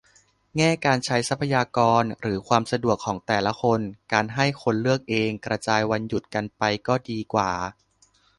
[0.57, 3.79] แง่การใช้ทรัพยากรหรือความสะดวกของแต่ละคน
[4.13, 7.51] การให้คนเลือกเองกระจายวันหยุดกันไปก็ดีกว่า